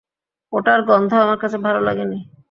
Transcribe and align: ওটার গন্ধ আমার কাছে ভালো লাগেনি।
ওটার 0.53 0.79
গন্ধ 0.81 1.11
আমার 1.15 1.37
কাছে 1.37 1.57
ভালো 1.57 1.79
লাগেনি। 1.79 2.17